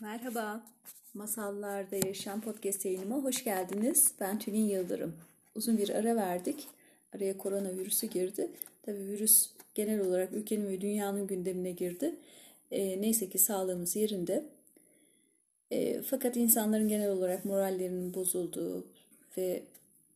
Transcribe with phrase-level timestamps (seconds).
[0.00, 0.60] Merhaba,
[1.14, 4.12] Masallarda Yaşam Podcast yayınıma hoş geldiniz.
[4.20, 5.14] Ben Tülin Yıldırım.
[5.54, 6.68] Uzun bir ara verdik.
[7.16, 8.50] Araya koronavirüsü girdi.
[8.82, 12.14] Tabii virüs genel olarak ülkenin ve dünyanın gündemine girdi.
[12.70, 14.44] E, neyse ki sağlığımız yerinde.
[15.70, 18.86] E, fakat insanların genel olarak morallerinin bozulduğu
[19.36, 19.62] ve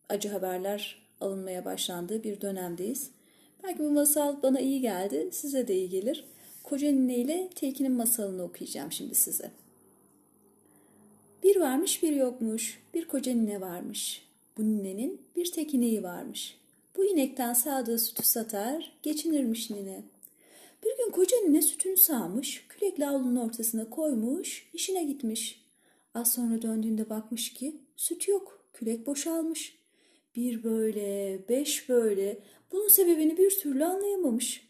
[0.08, 3.10] acı haberler alınmaya başlandığı bir dönemdeyiz.
[3.62, 6.24] Belki bu masal bana iyi geldi, size de iyi gelir.
[6.62, 9.50] Koca ile Tilki'nin masalını okuyacağım şimdi size.
[11.42, 14.28] Bir varmış bir yokmuş, bir koca nine varmış.
[14.58, 16.58] Bu ninenin bir tek ineği varmış.
[16.96, 20.02] Bu inekten sağdığı sütü satar, geçinirmiş nine.
[20.84, 25.64] Bir gün koca nine sütünü sağmış, külekle avlunun ortasına koymuş, işine gitmiş.
[26.14, 29.78] Az sonra döndüğünde bakmış ki süt yok, külek boşalmış.
[30.36, 32.38] Bir böyle, beş böyle,
[32.72, 34.68] bunun sebebini bir türlü anlayamamış.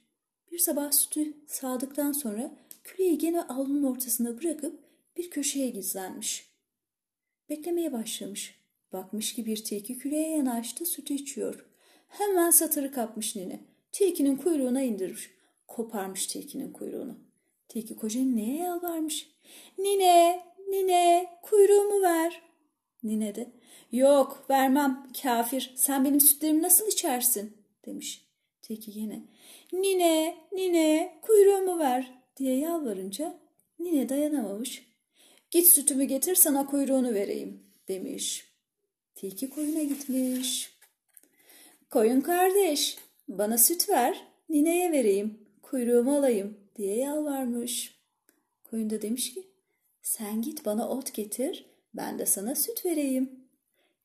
[0.53, 4.79] Bir sabah sütü sağdıktan sonra küleği gene avlunun ortasına bırakıp
[5.17, 6.52] bir köşeye gizlenmiş.
[7.53, 8.55] Beklemeye başlamış.
[8.93, 11.67] Bakmış ki bir tilki küreye yanaştı sütü içiyor.
[12.09, 13.61] Hemen satırı kapmış nine.
[13.93, 15.31] Tilkinin kuyruğuna indirmiş.
[15.69, 17.19] Koparmış tilkinin kuyruğunu.
[17.69, 19.31] Tilki koca neye yalvarmış.
[19.79, 22.43] Nine, nine kuyruğumu ver.
[23.03, 23.53] Nine de
[23.93, 27.57] yok vermem kafir sen benim sütlerimi nasıl içersin
[27.87, 28.29] demiş.
[28.63, 29.23] Tilki yine
[29.73, 33.39] nine, nine kuyruğumu ver diye yalvarınca
[33.79, 34.92] nine dayanamamış.
[35.53, 38.53] Git sütümü getir sana kuyruğunu vereyim demiş.
[39.15, 40.79] Tilki koyuna gitmiş.
[41.91, 47.99] Koyun kardeş bana süt ver nineye vereyim kuyruğumu alayım diye yalvarmış.
[48.65, 49.47] Koyun da demiş ki
[50.03, 53.31] sen git bana ot getir ben de sana süt vereyim.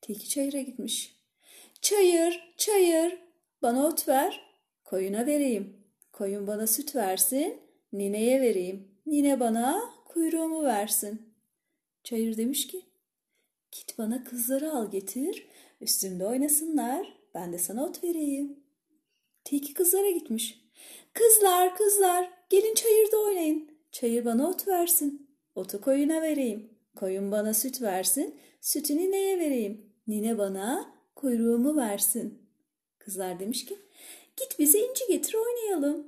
[0.00, 1.16] Tilki çayıra gitmiş.
[1.82, 3.18] Çayır çayır
[3.62, 4.40] bana ot ver
[4.84, 5.76] koyuna vereyim.
[6.12, 7.60] Koyun bana süt versin
[7.92, 8.88] nineye vereyim.
[9.06, 11.27] Nine bana kuyruğumu versin.
[12.08, 12.82] Çayır demiş ki
[13.72, 15.46] git bana kızları al getir
[15.80, 18.56] üstümde oynasınlar ben de sana ot vereyim.
[19.44, 20.60] Tilki kızlara gitmiş.
[21.12, 23.70] Kızlar kızlar gelin çayırda oynayın.
[23.92, 25.30] Çayır bana ot versin.
[25.54, 26.70] Otu koyuna vereyim.
[26.96, 28.40] Koyun bana süt versin.
[28.60, 29.92] Sütünü neye vereyim?
[30.06, 32.42] Nine bana kuyruğumu versin.
[32.98, 33.78] Kızlar demiş ki
[34.36, 36.06] git bize inci getir oynayalım.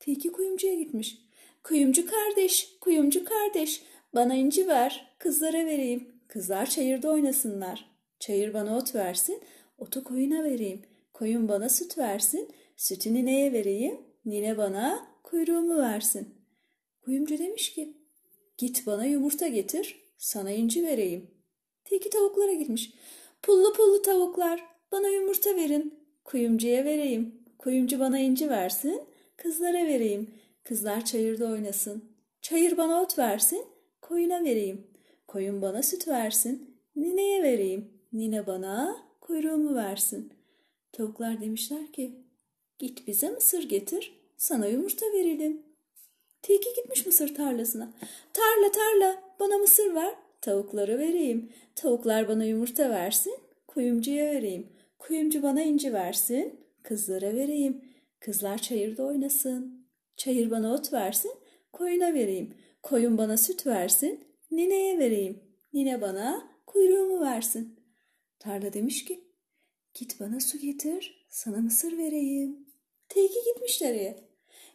[0.00, 1.18] Tilki kuyumcuya gitmiş.
[1.64, 3.82] Kuyumcu kardeş, kuyumcu kardeş
[4.14, 6.08] bana inci ver, kızlara vereyim.
[6.28, 7.90] Kızlar çayırda oynasınlar.
[8.20, 9.42] Çayır bana ot versin,
[9.78, 10.82] otu koyuna vereyim.
[11.12, 14.00] Koyun bana süt versin, sütünü neye vereyim?
[14.24, 16.34] Nine bana kuyruğumu versin.
[17.04, 17.96] Kuyumcu demiş ki,
[18.58, 21.30] git bana yumurta getir, sana inci vereyim.
[21.84, 22.92] Tilki tavuklara gitmiş.
[23.42, 25.94] Pullu pullu tavuklar, bana yumurta verin,
[26.24, 27.34] kuyumcuya vereyim.
[27.58, 29.02] Kuyumcu bana inci versin,
[29.36, 30.34] kızlara vereyim.
[30.64, 32.04] Kızlar çayırda oynasın.
[32.42, 33.64] Çayır bana ot versin,
[34.02, 34.86] koyuna vereyim.
[35.26, 36.76] Koyun bana süt versin.
[36.96, 37.90] Nineye vereyim.
[38.12, 40.32] Nine bana kuyruğumu versin.
[40.92, 42.14] Tavuklar demişler ki
[42.78, 45.62] git bize mısır getir sana yumurta verelim.
[46.42, 47.92] Tilki gitmiş mısır tarlasına.
[48.32, 51.52] Tarla tarla bana mısır ver tavuklara vereyim.
[51.74, 53.34] Tavuklar bana yumurta versin
[53.66, 54.66] kuyumcuya vereyim.
[54.98, 57.84] Kuyumcu bana inci versin kızlara vereyim.
[58.20, 59.86] Kızlar çayırda oynasın.
[60.16, 61.32] Çayır bana ot versin
[61.72, 62.54] koyuna vereyim.
[62.82, 65.42] Koyun bana süt versin, nineye vereyim.
[65.72, 67.80] Nine bana kuyruğumu versin.
[68.38, 69.24] Tarla demiş ki,
[69.94, 72.66] git bana su getir, sana mısır vereyim.
[73.08, 74.30] Tilki gitmiş dereye.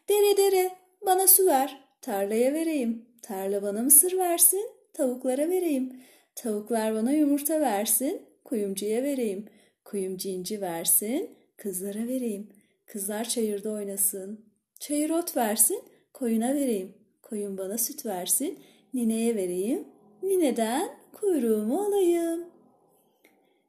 [0.09, 0.71] Dere dere,
[1.05, 3.05] bana su ver, tarlaya vereyim.
[3.21, 6.01] Tarla bana mısır versin, tavuklara vereyim.
[6.35, 9.45] Tavuklar bana yumurta versin, kuyumcuya vereyim.
[9.85, 12.49] Kuyumcu inci versin, kızlara vereyim.
[12.85, 14.45] Kızlar çayırda oynasın.
[14.79, 15.83] Çayır ot versin,
[16.13, 17.04] koyuna vereyim.
[17.25, 18.59] Koyun bana süt versin,
[18.93, 19.87] nineye vereyim.
[20.23, 22.45] Nineden kuyruğumu alayım.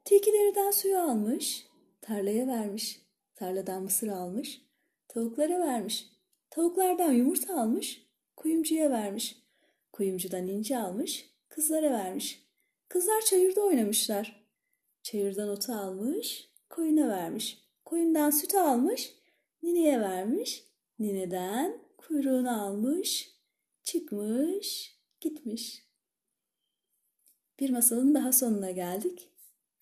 [0.05, 1.67] Tilkilerden suyu almış,
[2.01, 3.01] tarlaya vermiş.
[3.35, 4.61] Tarladan mısır almış,
[5.07, 6.09] tavuklara vermiş.
[6.49, 9.43] Tavuklardan yumurta almış, kuyumcuya vermiş.
[9.93, 12.43] Kuyumcudan inci almış, kızlara vermiş.
[12.89, 14.47] Kızlar çayırda oynamışlar.
[15.03, 17.57] Çayırdan otu almış, koyuna vermiş.
[17.85, 19.13] Koyundan sütü almış,
[19.63, 20.63] nineye vermiş.
[20.99, 23.36] Nineden kuyruğunu almış,
[23.87, 25.87] çıkmış, gitmiş.
[27.59, 29.31] Bir masalın daha sonuna geldik.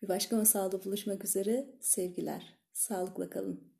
[0.01, 2.59] Bir başka masalda buluşmak üzere sevgiler.
[2.73, 3.74] Sağlıkla kalın.